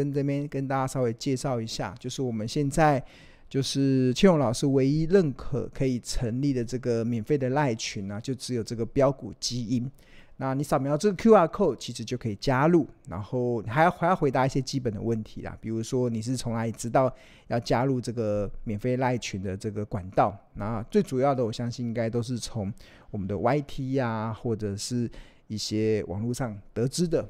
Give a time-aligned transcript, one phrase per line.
[0.00, 3.02] 跟这边跟大家稍微介绍一下，就是我们现在
[3.50, 9.90] 就是庆荣老师唯一认可可以成立的这个免费的赖群呢、就只有这个标股基因。
[10.38, 17.14] 那你扫描这个 QR code，其实就可以加入，然后还要还要回答一些基本的问题啦，比如说你是从哪里知道
[17.48, 20.34] 要加入这个免费赖群的这个管道？
[20.54, 22.72] 那最主要的，我相信应该都是从
[23.10, 25.10] 我们的 YT 呀、啊，或者是
[25.48, 27.28] 一些网络上得知的。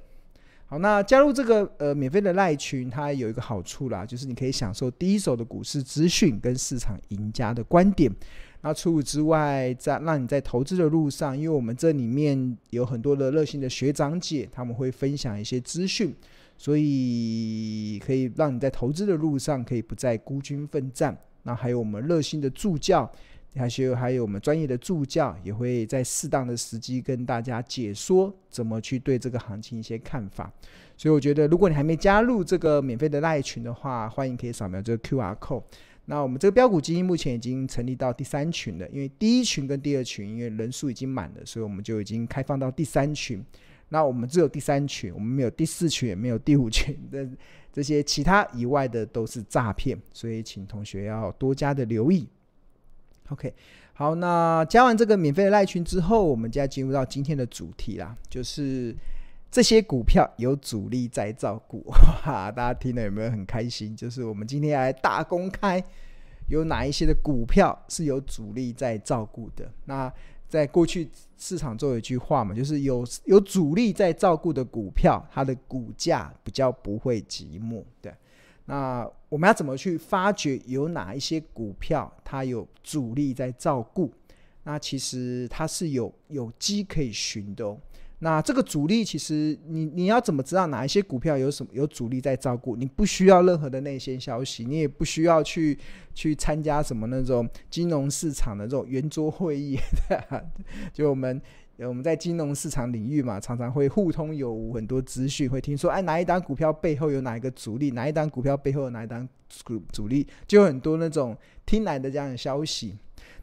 [0.71, 8.09] 好，那加入这个呃免费的赖群，它有一个好处啦，就是你可以享受第一手的股市资讯跟市场赢家的观点。
[8.61, 16.15] 那除此之外，在让你在投资的路上，因为我们这里面有很多的热心的学长姐，他们会分享一些资讯，
[16.57, 21.19] 所以可以让你在投资的路上可以不再孤军奋战。
[21.43, 23.11] 那还有我们热心的助教，
[23.57, 30.53] 还有还有我们专业的助教，也会在适当的时机跟大家解说怎么去对这个行情一些看法。
[30.97, 35.65] 所以我觉得，如果你还没加入这个免费的赖群的话，欢迎可以扫描这个 QR code。
[36.05, 43.45] 那我们这个标股基金目前已经成立到第三群了，因为第一群跟第二群因为人数已经满了，所以我们就已经开放到第三群。
[43.89, 47.29] 那我们只有第三群，我们没有第四群，也没有第五群的
[47.73, 52.29] 这些其他以外的都是诈骗，所以请同学要多加的留意。
[53.31, 53.55] OK，
[53.95, 58.95] 好，那加完这个免费的赖群之后，我们就要进入到今天的主题啦，就是。
[59.53, 61.83] 这些股票有主力在照顾，
[62.23, 63.97] 哈，大家听了有没有很开心？
[63.97, 65.83] 就是我们今天来大公开，
[66.49, 69.69] 有哪一些的股票是有主力在照顾的？
[69.87, 70.13] 那
[70.49, 77.83] 在过去市场中有一句话嘛，就是有有主力在照顾的股票，它的股价比较不会寂寞。
[78.01, 78.15] 对，
[78.67, 84.13] 那我们要怎么去发掘有哪一些股票它有主力在照顾？
[84.65, 87.79] 那其实它是有有机可以寻的哦。
[88.23, 92.77] 那这个主力其实你你要怎么知道哪一些股票有什么有主力在照顾？
[92.77, 95.79] 你不需要任何的内线消息，你也不需要去
[96.15, 99.79] 去参加什么那种金融市场的这种圆桌会议。
[100.93, 101.41] 就我们
[101.89, 112.97] 我们在金融市场领域嘛，常常会互通有无，很多资讯会听说，哎，哪一档股票背后有哪一个主力，哪一档股票背后有哪一档主主力，就有很多那种听来的这样的消息。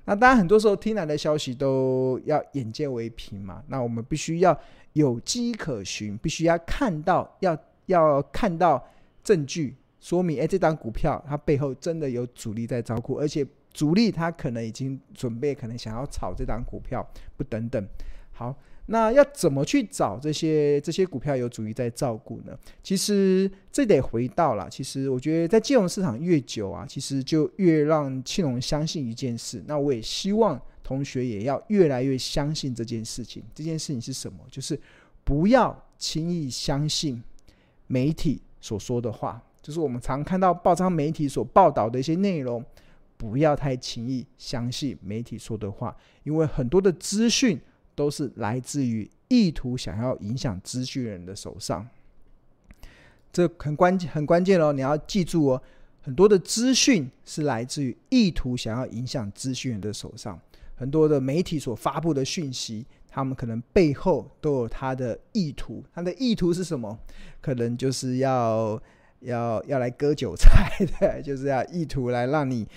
[0.06, 3.64] 那当然，很多时候听来的消息都要眼见为凭嘛。
[3.68, 4.58] 那我们必须要
[4.94, 8.82] 有迹可循，必须要看到，要要看到
[9.24, 17.06] 证据说明，哎，这档股票它背后真的有主力在照顾，而且主力他可能已经准备，可能想要炒这档股票，
[17.36, 17.86] 不等等。
[18.38, 18.56] 好。
[18.90, 22.58] 那要怎么去找这些这些股票有主力在照顾呢？
[22.82, 29.62] 其实这得回到了，其实我觉得在金融市场越久啊，其实就越让庆龙相信一件事。
[29.68, 33.44] 那我也希望同学也要越来越相信这件事情。
[33.54, 34.40] 这件事情是什么？
[34.50, 34.80] 就是
[35.26, 37.22] 不要轻易相信
[37.88, 42.64] 媒体所说的话，就是我们常看到报章媒体所报道的一些内容，
[43.18, 45.94] 不要太轻易相信媒体说的话，
[46.24, 47.60] 因为很多的资讯。
[47.98, 51.88] 都是来自于意图想要影响资讯人的手上，
[53.34, 54.72] 这很关键，很关键哦！
[54.72, 55.62] 你要记住哦，
[56.04, 60.40] 很多的资讯是来自于意图想要影响资讯人的手上。
[60.76, 65.84] 很多的媒体所发布的讯息，他们可能背后都有他的意图。
[65.92, 67.00] 他的意图是什么？
[67.42, 68.80] 可能就是要
[69.22, 70.70] 要要来割韭菜
[71.00, 72.68] 的， 就是要意图来让你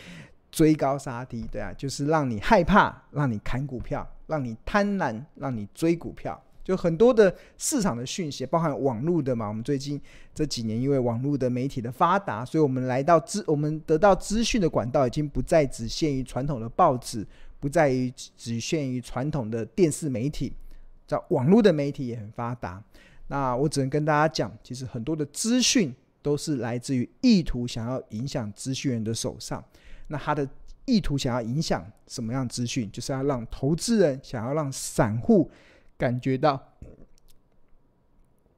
[0.50, 4.09] 追高杀低，对啊，就是让你害怕，让你砍股票。
[4.27, 9.49] 让你贪婪，让你追股票，就很多的市场的讯息，包含网络的嘛。
[9.49, 10.00] 我们最近
[10.33, 17.27] 这几年，因为网络的媒体的发达，所以我们来到资，我们得到资讯的管道已经不再只限于传统的报纸，
[17.59, 20.53] 不再于只限于传统的电视媒体，
[21.09, 22.81] 在网络的媒体也很发达。
[23.27, 29.61] 那我只能跟大家讲，其实很多的资讯都是来自于意图想要影响资讯人的手上，
[30.10, 30.47] 那他的。
[30.87, 35.49] 意图想要影响什么样资讯，就是要让投资人想要让散户
[35.96, 36.61] 感觉到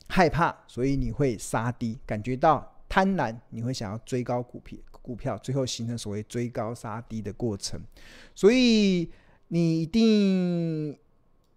[0.09, 7.79] 害怕，所以你会杀低；感觉到贪婪，你会想要追高股票，股票最后形成所谓追高杀低的过程。
[8.35, 9.11] 所以
[9.49, 10.99] 你一定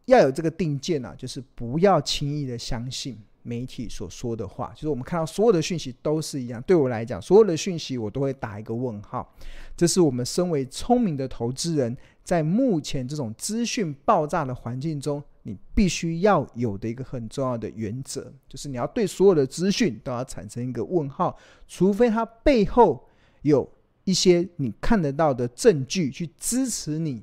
[0.05, 3.17] 要有这个定见啊，就是不要轻易的相信。
[3.47, 6.59] 媒体所说的话，就是我们看到所有的讯息都是一样。
[6.65, 9.31] 对我来讲，所有的讯息我都会打一个问号。
[9.77, 21.37] 这是我们身为聪明的投资人，在目前这种资讯爆炸的环境中，你必须要有的一个很重要的原则，就是你要对所有的资讯都要产生一个问号，
[21.67, 23.07] 除非它背后
[23.43, 23.69] 有
[24.05, 27.21] 一些你看得到的证据去支持你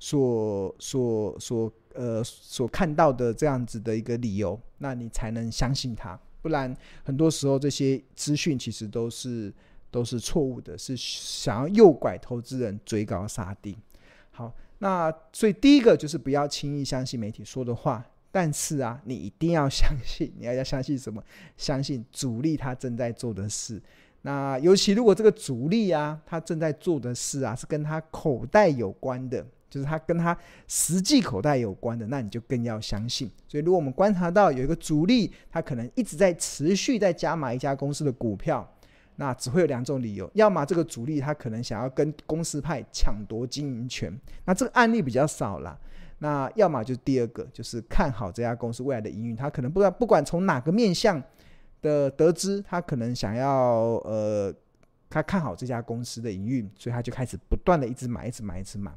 [0.00, 1.72] 所所所。
[1.94, 6.18] 呃，所看到的这样子的一个理由，那你才能相信他。
[6.42, 9.52] 不然很多时候这些资讯其实都是
[9.90, 13.74] 都是错误的，是想要诱拐投资人追高杀低。
[14.30, 21.22] 好，那所以第一个就是不要轻易相信媒体说的话，但是啊，你一定要相信， 你要要相信什么？
[21.56, 23.80] 相信主力他正在做的事。
[24.22, 30.36] 那尤其如果这个主力啊，他正在做的事啊，是跟他口袋有关的，就是他跟他
[30.68, 33.28] 实际口袋有关的，那你就更要相信。
[33.48, 38.64] 所以，如果我们观察到有一个主力，他可能一直在持续在加码一家公司的股票，
[39.16, 45.76] 那只会有两种理由：要么这个主力他可能想要跟公司派抢夺经营权，那这个案例比较少啦。
[46.18, 51.22] 那要么就第二个，就是看好这家公司未来的营运，他可能不知道不管从哪个面向。
[51.82, 54.50] 的得知，他可能想要呃，
[55.10, 58.90] 他看好这家公司的营运，所以他就开始不断的一直买，一直买，一直买。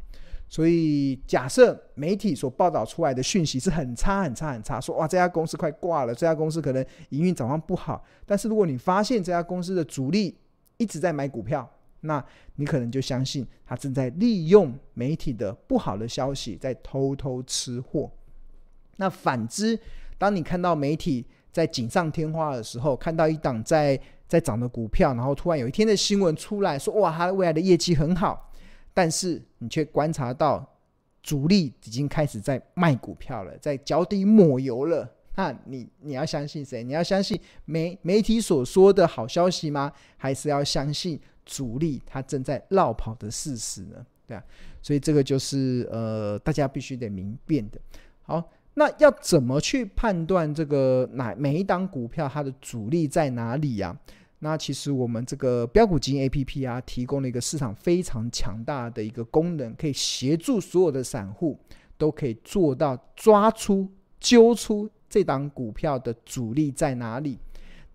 [0.49, 8.03] 所以假设媒体所报道出来的讯息是很差、很差、很差，说哇这家公司快挂了，这家公司可能营运状况不好。
[8.25, 10.37] 但是如果你发现这家公司的主力
[10.77, 11.69] 一直在买股票，
[12.01, 12.23] 那
[12.55, 18.09] 你可能就相信他正在利用媒体的不好的消息在偷偷吃货。
[18.95, 19.77] 那反之，
[20.17, 28.46] 当你看到媒体，在锦上添花的时候，看到一档在在涨的股票，然后突然有一天的新闻出来说：“哇，它未来的业绩很好。”
[28.97, 30.67] 但是你却观察到
[31.21, 35.07] 主力已经开始在卖股票了，在脚底抹油了。
[35.35, 36.83] 那你你要相信谁？
[36.83, 39.93] 你要相信媒媒体所说的好消息吗？
[40.17, 44.03] 还是要相信主力他正在绕跑的事实呢？
[44.25, 44.43] 对啊，
[44.81, 47.79] 所以这个就是呃，大家必须得明辨的。
[48.23, 48.51] 好。
[48.79, 53.95] 那要怎么去判断这个哪每一档股票它的主力在哪里呀？
[54.39, 61.57] 那其实我们这个标股基因 APP 啊，提供了一个市场非常强大的一个功能，可以协助所有的散户
[61.97, 63.87] 都可以做到抓出、
[64.19, 67.37] 揪出这档股票的主力在哪里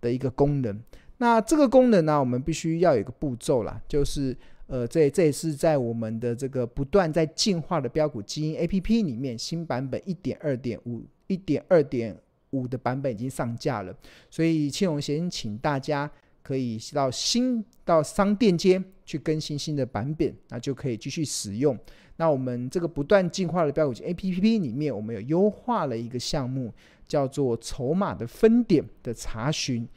[0.01, 0.81] 的一个功能。
[1.17, 4.35] 那这个功能呢，我们必须要有一个步骤啦，就是。
[4.67, 12.17] 呃，这这也是在我们的这个不断在进化的标股基因 APP 里面，新版本一点二点五、一点二点
[12.51, 13.93] 五的版本已经上架了。
[14.31, 16.09] 所以庆隆先请大家
[16.43, 21.75] 可以到新到商店街去更新新的版本，那就可以继续使用。
[22.17, 26.71] 那我们这个不断进化的标股基因 APP 里面，我们有优化了一个项目，
[27.07, 29.87] 叫做筹码的分点的查询。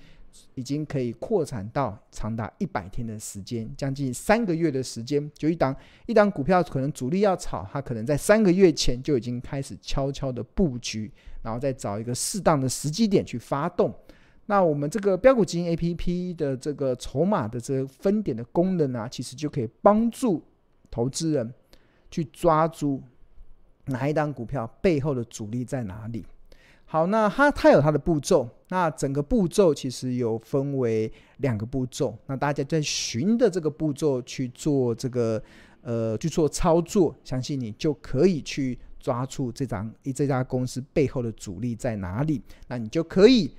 [0.54, 5.30] 已经可以扩展到长达一百天的时间，将近三个月的时间。
[5.34, 11.10] 就一档一档股票，可能主力要炒，它可能在三个月前就已经开始悄悄的布局，
[11.40, 13.90] 然后再找一个适当的时机点去发动。
[14.46, 20.42] 那我们这个标股基金 APP 的这个筹码的这个分点的功能啊，其实就可以帮助
[20.90, 21.52] 投资人
[22.10, 23.02] 去抓住
[23.86, 26.24] 哪一档股票背后的主力在哪里。
[26.84, 35.42] 好，那它它有它的步骤，那整个步骤其实有分为两个步骤，那大家在循着这个步骤去做这个
[35.82, 43.50] 呃去做操作，相信你就可以去抓住这张这家公司背后的主力在哪里，那你就可以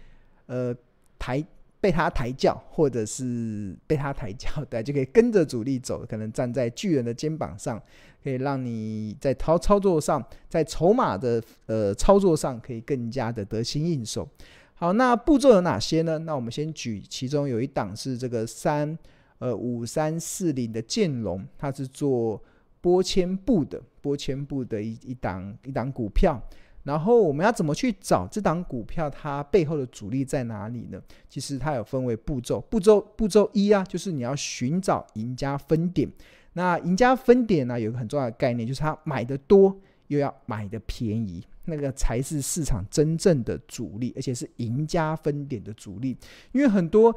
[0.48, 0.76] 呃
[1.20, 1.46] 抬。
[1.80, 7.80] 被他抬轿，或者是被他抬轿的，就可以跟着主力走，可能站在巨人的肩膀上，
[8.24, 14.28] 可以让你在操操作上，在筹码的呃操作上，可以更加的得心应手。
[14.74, 16.18] 好，那步骤有哪些呢？
[16.18, 18.98] 那我们先举其中有一档是这个三
[19.38, 22.42] 呃五三四零的建龙，它是做
[22.82, 26.42] 波千步的，波千步的一一档一档股票。
[26.88, 31.00] 然后我们要怎么去找这档股票它背后的主力在哪里呢？
[31.28, 36.10] 其实它有分为步骤，步骤步骤一啊，就是你要寻找赢家分点。
[36.54, 39.78] 那赢家分点呢，有一个很重要的概念，就是它买的多
[40.08, 46.18] 又要买的便宜，那个才是市场真正的主力，而且是赢家分点的主力，
[46.54, 47.14] 因为很多。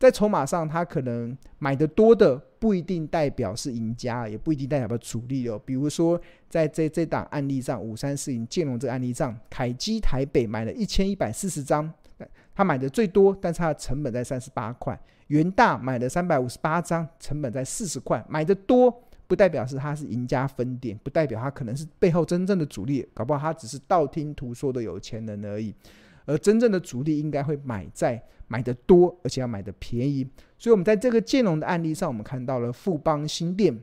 [0.00, 5.60] 在筹码上，他可能买的多的不一定代表是赢家，也不一定代表主力哦。
[5.62, 11.92] 比如说，在这这档案例上，五三四零建龙这个案例上，凯基台北买了一千一百四十张，
[12.54, 14.98] 他买的最多，但是他的成本在三十八块。
[15.26, 18.24] 元大买了三百五十八张，成本在四十块。
[18.26, 18.90] 买的多
[19.26, 25.74] 不代表是他是赢家分点，不代表他可能是背后真正的主力，搞不好他只是道听途说的有钱人而已。
[26.24, 30.28] 而真正的主力应该会买在买的多，而且要买的便宜。
[30.58, 33.80] 所以，我们在这个建龙的案例上，我们看到了富邦新店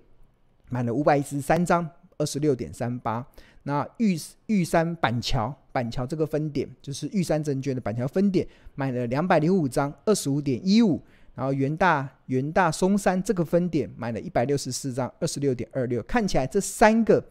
[0.70, 3.26] 买了五百一十三张，二十六点三八。
[3.64, 8.46] 那玉玉山板桥板桥这个分点，就是玉山证券的板桥分点，
[8.76, 11.02] 买了两百零五张，二十五点一五。
[11.34, 16.04] 然后元大元大松山这个分点买了一百六十四张，二十六点二六。
[16.04, 17.24] 看起来这三个。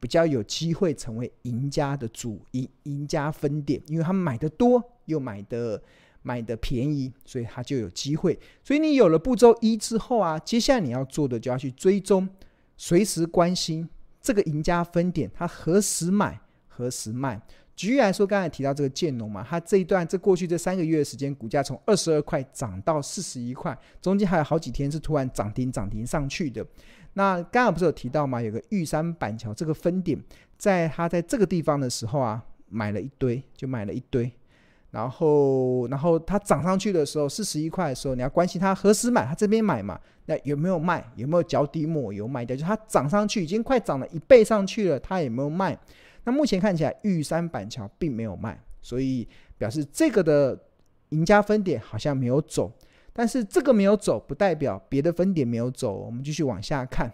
[0.00, 5.82] 比较有机会成为赢家的主赢赢家分点，因为他们买的多，又买的
[6.24, 8.36] 买的便宜，所以它就有机会。
[8.64, 12.26] 所以你有了步骤一之后啊，接下来你要做的就要去追踪，
[12.78, 13.86] 随时关心
[14.20, 17.40] 这个赢家分点，它何时买，何时卖。
[17.76, 26.64] 举例来说，刚才提到这个建农嘛，它这一段这过去这三个月的时间，股价从二十二块涨到四十一块，中间还有好几天是突然涨停涨停上去的。
[27.14, 28.40] 那刚刚不是有提到吗？
[28.40, 30.18] 有个玉山板桥这个分点，
[30.56, 34.32] 在它在这个地方的时候啊，买了一堆，就买了一堆。
[34.94, 39.98] 然后，然后它涨上去的时候，四十一块的时候，你要关心它何时买，它这边买嘛？
[40.26, 41.04] 那有没有卖？
[41.16, 42.56] 有没有脚底抹油卖掉？
[42.56, 45.76] 就它涨上去，已经快涨了一倍上去了，它有没有卖？
[46.22, 49.26] 那目前看起来，玉山板桥并没有卖，所以
[49.58, 50.56] 表示这个的
[51.08, 52.72] 赢家分点好像没有走。
[53.12, 55.92] 但是这个没有走，不代表别的分点没有走。
[55.92, 57.10] 我们继续往下看，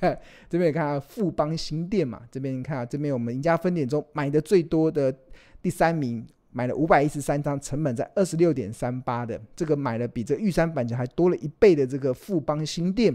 [0.00, 0.16] 对，
[0.48, 5.12] 这边看到富邦新店嘛，这边你看啊，这边我们赢家分点中买的最多的
[5.60, 6.24] 第三名。
[6.56, 13.12] 买了五百一十三张，成本在二十六点三八的，这个买了比这玉山板桥还多了一倍的这个富邦新店，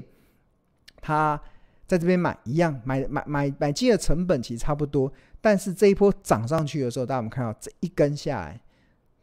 [1.02, 1.42] 他
[1.88, 8.60] 在这边买一样，买买买买进的成本其实差不多，但是这一波涨上去的时候，大家我们看到这一根下来，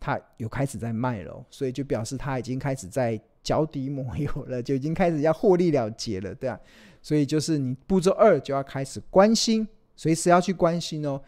[0.01, 6.59] 它有开始在卖了，所以就表示它已经开始在脚底抹油了，就已经开始要获利了结了，对啊，
[7.03, 11.21] 所以就是你步骤二就要开始关心，随时要去关心哦，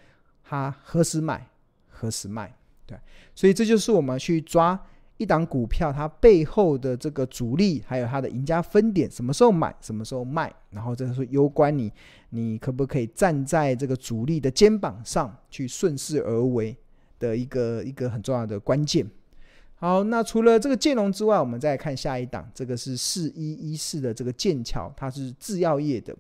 [0.43, 1.47] 它何时买，
[1.91, 2.58] 何时卖。
[2.89, 2.99] 对，
[3.35, 4.83] 所以这就是我们去抓
[5.19, 11.93] 一档股票它背后的这个主力，还有它的赢家分点，什么时候买，什么时候卖，然后这是攸关你，
[12.31, 16.75] 你可不可以站在这个主力的肩膀上去顺势而为
[17.19, 19.07] 的一个一个很重要的关键。
[19.75, 26.17] 好，那除了这个建龙之外，我们再看下一档，这个是四一一四的这个剑桥，它是制药业的。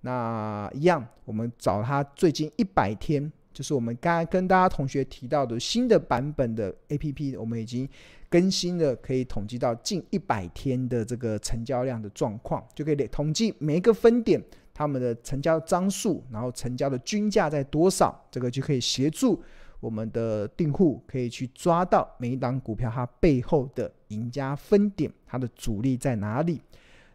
[0.00, 3.30] 那一样，我们找它最近一百天。
[3.58, 7.88] 就是我们刚刚跟大家同学提到的新的版本的 APP，我们已经
[8.28, 14.40] 更新了，可以统计到近一百天的这个成交量的状况，就可以统计每一个分点
[14.72, 19.42] 他们的成交张数，然后成交的均价在多少，这个就可以协助
[19.80, 26.60] 我们的订户可以去抓到每一档股票它背后的赢家分点，它的主力在哪里。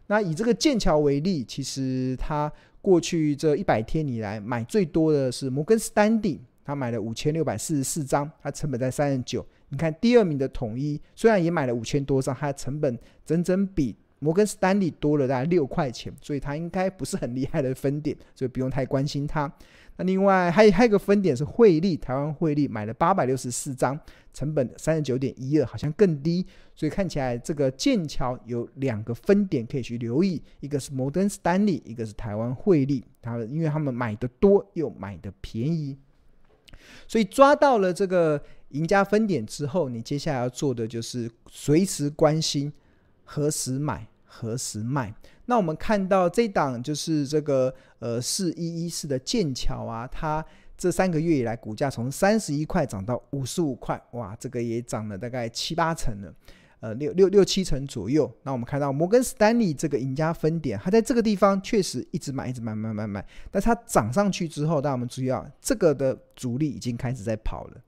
[0.08, 2.52] 那以这个剑桥为例，其实它。
[2.84, 9.44] 过去这一百天以来，买最多的是摩根士丹利，他买了五千六百四十四张，它成本在三十九。
[9.70, 19.50] 你看第二名的统一，虽然也买了五千多张，它成本整整比摩根士丹利多了大概六块钱，所以它应该不是很厉害的分点，所以不用太关心它。
[19.96, 23.98] 那另外还有还有一个分点是汇利，台湾汇利买了八百六十四张，
[24.32, 35.96] 成本三十九点一二，好像更低，所以看起来这个剑桥有两个分点可以去留意，一个是摩根士丹利，一个是台湾汇利，他因为他们买的多又买的便宜，
[37.06, 42.72] 所以抓到了这个赢家分点之后，你接下来要做的就是随时关心
[43.24, 44.06] 何时买。
[44.36, 45.14] 何时卖？
[45.46, 50.44] 那我们看到这档就是这个呃四一一四的剑桥啊，它
[50.76, 56.34] 这三个月以来股价从三十一块涨到五十五块，哇，这个也涨了大概七八成了，
[56.80, 58.30] 呃六六六七成左右。
[58.42, 67.80] 那我们看到摩根士丹利这个赢家分点，它在这个地方确实一直买，一直买，买买买，但它涨上去之后，大家我们注意到这个的主力已经开始在跑了，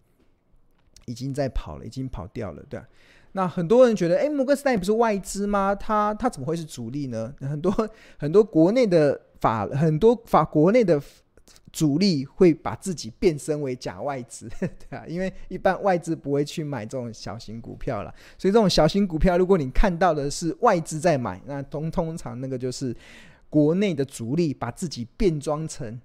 [1.06, 2.86] 已经在跑了，已经跑掉了，对吧？
[3.36, 5.74] 那很多人觉得，哎，摩根士丹利不是外资吗？
[5.74, 7.34] 他他怎么会是主力呢？
[7.40, 7.70] 很多
[8.18, 10.98] 很多国内的法，很多法国内的
[11.70, 22.96] 主力会把自己变身为假外资， 对啊，因为一般外资不会去买这种小型股票了，所以这种小型股票，如果你看到的是外资在买，那通通常那个就是
[23.50, 26.00] 国内的主力把自己变装成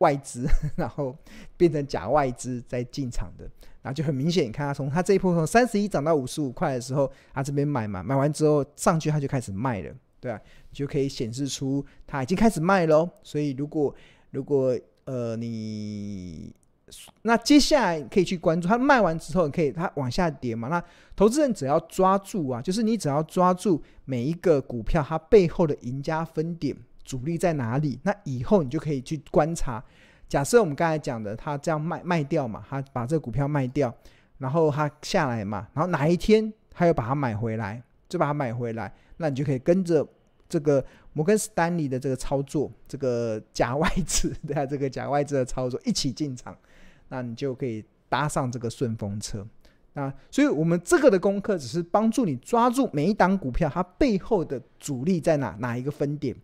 [0.00, 1.16] 外资， 然后
[1.56, 3.50] 变成假外资在进场的。
[3.82, 9.90] 然后就很明显，你看它从它这一波从三十一涨到五十五块的时候，它这边买嘛，买完之后上去它就开始卖了，
[10.20, 10.38] 对啊，
[10.70, 13.08] 就可以显示出它已经开始卖喽。
[13.22, 13.94] 所以如果
[14.32, 16.54] 如果呃你
[17.22, 20.68] 那接下来可以去关注它卖完之后，可以它往下跌嘛？
[20.68, 20.84] 那
[21.16, 29.82] 投资人只要抓住啊，就是你只要抓住每一个股票它背后的赢家分点主力在哪里，那以后你就可以去观察。
[30.28, 33.92] 假设我们刚才讲的，他这样卖卖掉嘛，他把这个股票卖掉，
[34.38, 40.06] 然后他下来嘛，然后哪一天他又把它买回来，就把它买回来，那你就可以跟着
[40.48, 46.56] 这个摩根士丹利的这个操作，这个假外资对啊，这个假外资的操作一起进场，
[47.08, 49.44] 那你就可以搭上这个顺风车。
[49.94, 56.36] 那所以我们这个的功课只是帮助你抓住每一档股票它背后的主力在哪哪一个分点，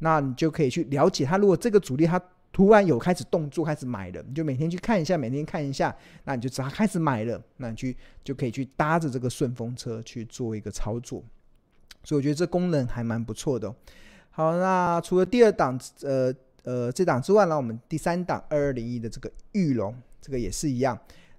[0.00, 1.38] 那你就可以去了解它。
[1.38, 2.20] 如果这个主力它
[2.52, 11.22] 突然有开始动作，开始买了，你就每天去看一下，每天看一下，那你就知道开始买了，那你去就可以去搭着这个顺风车去做一个操作。
[12.02, 13.72] 所以我觉得这功能还蛮不错的。
[14.30, 20.98] 好，那除了第二档，呃呃这档之外呢，我们第三档二二零一的这个玉龙，这个也是一样。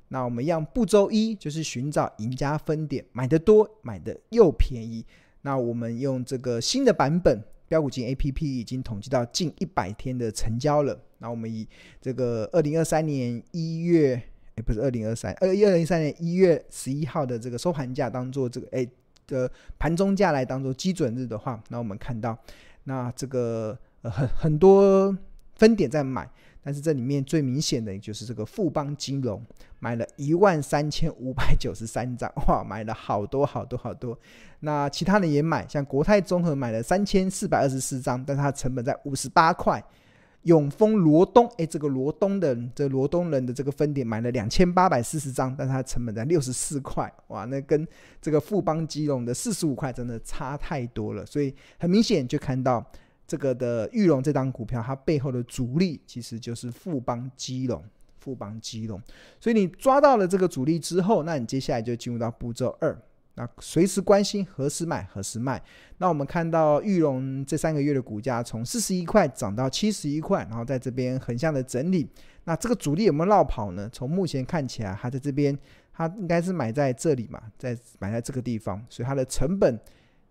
[0.10, 5.06] 那我们一样步骤一就是寻找赢家分点，买的多，买的又便宜。
[5.42, 11.00] 那我们用这个新的版本标股金 APP 已经统计到近一百天的成交了。
[11.20, 11.66] 那我们以
[12.02, 14.22] 这个二零二三年一月，
[14.56, 18.86] 哎，不是二零二三，二一二零二三年一月十一号的这个收盘价当做这个哎
[19.26, 19.50] 的
[19.80, 22.38] 盘中价来当做基准日的话，那我们看到，
[22.84, 25.18] 那这个呃很很多
[25.56, 26.30] 分点在买。
[26.64, 29.44] 但是这里面最明显的，就是这个富邦金融
[29.80, 34.18] 买了一万三千五百九十三张， 哇，买了好多好多好多。
[34.60, 39.84] 那其他人也买，像国泰综合买了三千四百二十四张，但是它成本在五十八块。
[40.44, 47.88] 永丰罗东，哎，这个罗东的这罗东人的这个分点买了两千八百四十张，但是它成本在六十四块，哇，那跟
[48.20, 51.24] 这个富邦金融的四十五块真的差太多了。
[51.26, 52.84] 所以很明显就看到。
[53.32, 57.82] 这个的玉龙这档股票，它背后的主力其实就是富邦基隆，
[58.20, 59.02] 富邦基隆。
[59.40, 63.02] 所以你抓到了这个主力之后，那你接下来就进入到步骤二，
[63.36, 65.64] 那随时关心何时买，何时卖。
[66.00, 72.06] 那我们看到玉龙这三个月的股价从四十一块涨到七十一块，然后在这边横向的整理。
[72.44, 73.90] 那这个主力有没有落跑呢？
[73.94, 75.58] 从目前看起来，它在这边，
[75.94, 79.80] 它应该是买在这里嘛，在买在这个地方，所以它的成本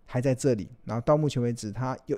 [0.05, 0.69] 还在这里。
[0.85, 2.15] 然后到目前为止，它有。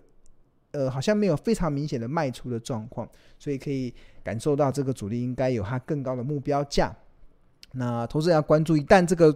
[0.74, 6.92] 呃，好像没有非常明显的卖出的状况，所以可以感受到这个主力应该有它更高的目标价。
[7.74, 9.36] 那投资人要关注，一旦这个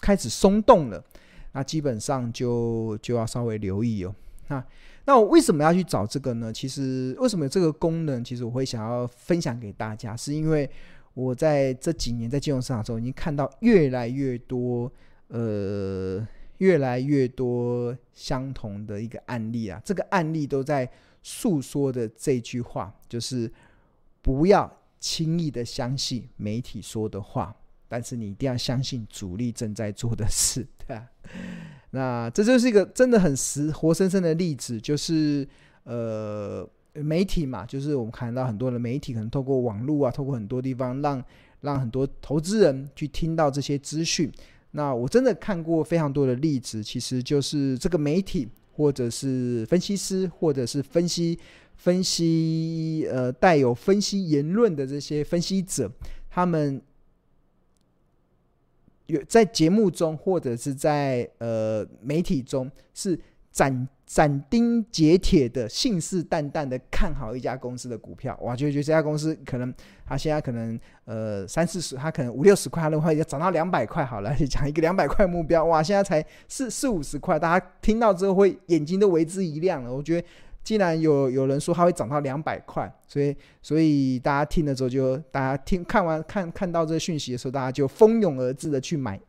[0.00, 1.04] 开始松动了，
[1.52, 4.14] 那基本上就就要稍微留意哦。
[4.48, 4.64] 那
[5.04, 6.50] 那我为什么要去找这个呢？
[6.52, 8.24] 其实为什么有这个功能？
[8.24, 10.68] 其实我会想要分享给大家，是因为
[11.12, 14.90] 我在这几年在金融市场中已经看到越来越多
[15.28, 16.26] 呃。
[16.58, 20.88] 越来越多相同的一个案例啊，这个案例都在
[21.22, 23.50] 诉说的这句话，就是
[24.22, 27.54] 不要轻易的相信媒体说的话，
[27.88, 31.08] 但是你一定要相信主力正在做的事，对吧？
[31.90, 35.46] 那这就是一个真的很实活生生的例子，就是
[35.84, 41.24] 呃，媒体嘛，就是我们看到很多的媒体可能透过网络啊，透过很多地方让
[41.60, 44.30] 让很多投资人去听到这些资讯。
[44.72, 51.38] 那我真的看过非常多的例子，其实就是这个媒体，或者是分析师，或者是分析
[51.76, 55.90] 分析呃带有分析言论的这些分析者，
[56.28, 56.80] 他们
[59.06, 63.18] 有在节目中或者是在呃媒体中是
[63.50, 69.72] 展斩钉截铁的信誓旦旦的看好一家公司的股票，哇，就觉得这家公司可能
[70.06, 79.92] 他现在可能呃三四十，他可能五六十块，他的话要涨到两百块好了，就讲一个两百块目标，哇，现在才四四五十块，大家听到之后会眼睛都为之一亮了。
[79.92, 80.26] 我觉得
[80.64, 89.20] 既然有有人说他会涨到两百块，所以所以大家听了之后就大家听看完看看到这个讯息的时候，大家就蜂拥而至的去买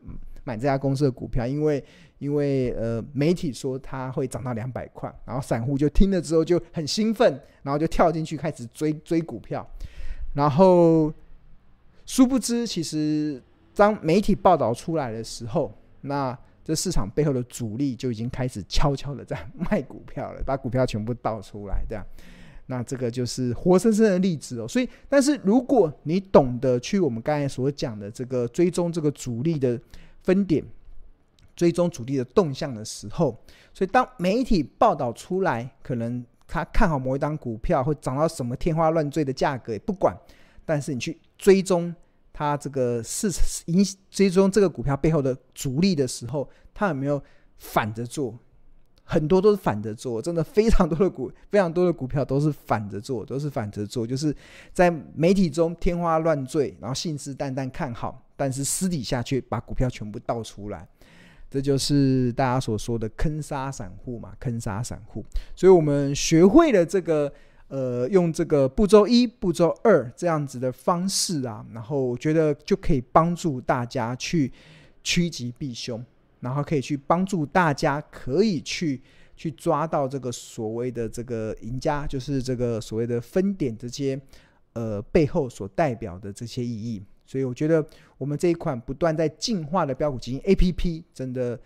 [0.50, 1.82] 买这家公司的股票，因为。
[2.20, 7.32] 因为呃，媒体说它会涨到两百块，然后散户就听了之后就很兴奋，
[7.62, 9.66] 然后就跳进去开始追追股票，
[10.34, 11.10] 然后
[12.04, 13.42] 殊不知，其实
[13.74, 22.04] 当媒体报道出来的时候，那这市场背后的主力就已经开始悄悄的在卖股票了，把股票全部倒出来，这样，
[22.66, 24.68] 那这个就是活生生的例子哦。
[24.68, 29.80] 所以，但是如果你懂得去我们刚才所讲的这个追踪这个主力的
[30.30, 30.64] 分点。
[31.56, 33.36] 追踪主力的动向的时候，
[33.74, 40.16] 所以当媒体报道出来，可能他看好某一档股票会涨到什么天花乱坠的价格也不管，
[40.64, 41.94] 但是你去追踪
[42.32, 43.44] 他这个市场，
[44.10, 47.22] 追踪这个股票背后的主力的时候，他有没有
[47.58, 48.38] 反着做？
[49.04, 54.34] 很多都是反着做，真的非常多的股，非常多的股票都是反着做，都是反着做，就是
[54.72, 60.88] 在媒体中天花乱坠，然后信誓旦旦看好，但是私底下却把股票全部倒出来。
[61.50, 65.22] 这就是大家所说的坑杀散户嘛，坑杀散户。
[65.54, 67.30] 所以我们学会了这个，
[67.68, 74.50] 呃，用这个步骤一、步骤二这样子的方式啊，然后我觉得就可以帮助大家去
[75.04, 76.02] 趋吉避凶，
[76.40, 79.02] 然后可以去帮助大家可以去
[79.36, 84.18] 去抓到这个所谓的这个赢家，就是这个所谓的分点这些，
[84.72, 87.02] 呃，背后所代表的这些意义。
[87.30, 87.86] 所以我觉得
[88.18, 91.56] 我们这一款不断在进化的标股基金 APP，真的，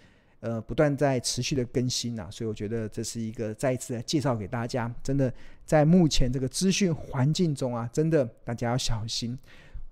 [0.40, 4.94] 呃不断在持续的更新啊，所以我觉得这是一个再一次来介绍给大家。
[5.02, 5.32] 真的
[5.64, 9.38] 在目前这个资讯环境中啊，真的大家要小心，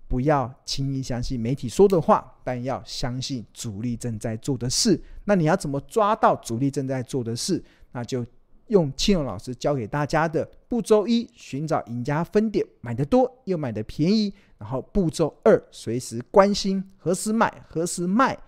[0.07, 5.01] 不要轻易相信媒体说的话，但要相信主力正在做的事。
[5.25, 7.65] 那你要怎么抓到主力正在做的事？
[7.93, 8.27] 那就。
[8.73, 14.33] 用庆荣老师教给大家的步骤一：寻找赢家分点，买得多又买得便宜。
[14.59, 18.39] 然后步骤二：随时关心何时买，何时卖。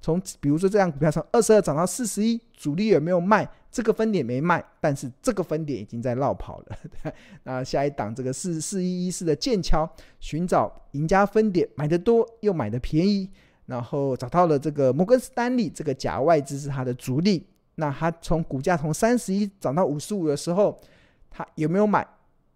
[0.00, 3.48] 从比如说这样股票从二十二涨到四十一，主力有没有卖？
[3.72, 6.76] 这个分点没卖，但是这个分点已经在落跑了。
[7.42, 13.28] 那下一档这个四四一一四的剑桥，寻找赢家分点，买得多又买得便宜。
[13.66, 17.44] 然后找到了这个摩根士丹利，这个假外资是它的主力。
[17.76, 20.78] 那他从股价从三十一涨到五十五的时候，
[21.30, 22.06] 他有没有买？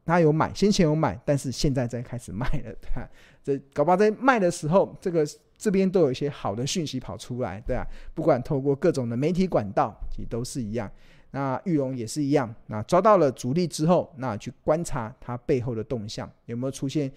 [0.06, 2.74] 他有买，先前有买，但是现在在开始卖了。
[2.80, 3.08] 对啊，
[3.44, 5.24] 这搞不好在卖的时候，这个
[5.56, 10.90] 这边都有一些好的讯息跑出来，对啊，不管透过各种的媒体管道，其实都是一样。
[11.30, 12.52] 那玉龙也是一样。
[12.66, 17.08] 那抓到了主力之后，那去观察它背后的动向，有没有出现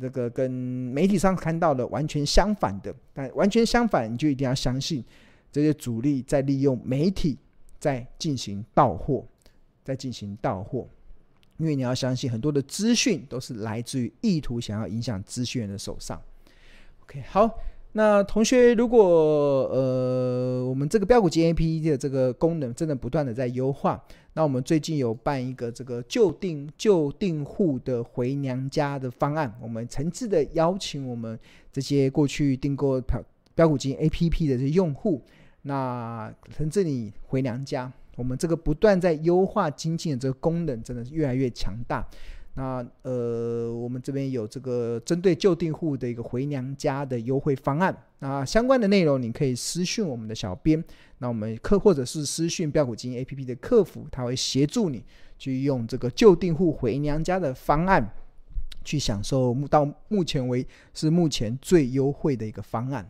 [0.00, 2.94] 这个跟媒体上看到的完全相反的？
[3.12, 5.04] 但完全相反，你就一定要相信
[5.52, 7.36] 这些主力在利用媒体。
[7.78, 9.24] 在进行到货，
[9.84, 10.88] 在进行到货，
[11.58, 16.20] 因为你要相信很多的资讯都是来自于意图想要影响资讯人的手上。
[17.02, 17.48] OK，好，
[17.92, 19.04] 那同学，如果
[19.72, 24.02] 呃我们这个标股金 APP 的这个功能真的不断的在优化，
[24.34, 31.38] 那我们最近有办一个这个旧订旧订户的回娘家的方案，我们诚挚的邀请我们
[31.72, 35.22] 这些过去订购标标股金 APP 的这些用户。
[35.68, 42.02] 那从这里回娘家，我们这个不断在优化经济的这个功能，真的是越来越强大。
[42.54, 47.94] 那呃，我们这边有这个针对旧订户的一个回娘家的优惠方案。
[48.20, 50.82] 那相关的内容，你可以私讯我们的小编，
[51.18, 55.04] 那我们客或者是私讯标股金 APP 的客服，他会协助你
[55.38, 58.10] 去用这个旧订户回娘家的方案，
[58.82, 63.06] 去享受到目前为是目前最优惠的一个方案。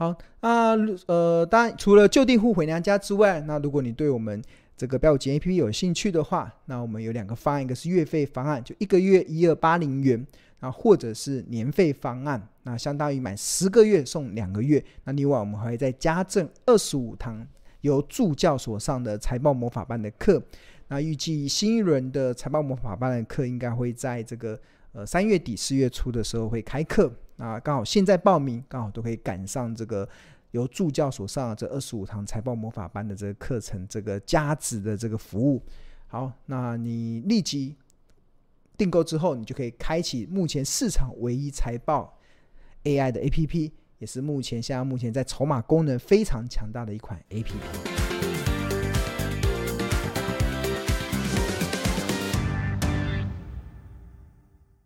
[0.00, 0.74] 好，那
[1.08, 4.42] 呃，当然除了旧地户回娘家之外，那如果你对我们
[4.74, 10.26] 这个飙股金 APP 有兴趣的话，那我们有两个方案，一个是月费方案，就一个月一二八零元，
[10.60, 14.82] 啊，或者是年费方案，那相当于满十个月送两个月。
[15.04, 17.46] 那另外我们还会再加赠二十五堂
[17.82, 20.42] 由助教所上的财报魔法班的课。
[20.88, 24.58] 那预计新一轮的财报魔法班的课应该会在这个
[24.92, 27.12] 呃三月底四月初的时候会开课。
[27.40, 30.06] 啊，刚好现在报名，刚好都可以赶上这个
[30.50, 35.62] 由助教所上这二十五堂财报魔法班的这个课程，这个加值的这个服务。
[36.06, 37.74] 好，那你立即
[38.76, 42.18] 订购之后，你就可以开启目前市场唯一财报
[42.84, 48.09] AI 的 APP，也是目前现在目前在筹码功能非常强大的一款 APP。